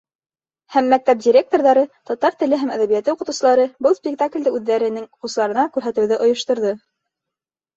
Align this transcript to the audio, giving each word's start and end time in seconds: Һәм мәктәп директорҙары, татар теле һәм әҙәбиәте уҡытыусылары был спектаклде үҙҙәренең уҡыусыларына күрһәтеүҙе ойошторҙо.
Һәм 0.75 0.87
мәктәп 0.93 1.19
директорҙары, 1.25 1.83
татар 2.11 2.37
теле 2.39 2.59
һәм 2.61 2.71
әҙәбиәте 2.77 3.15
уҡытыусылары 3.15 3.67
был 3.89 3.99
спектаклде 4.01 4.55
үҙҙәренең 4.61 5.07
уҡыусыларына 5.11 5.67
күрһәтеүҙе 5.77 6.19
ойошторҙо. 6.29 6.75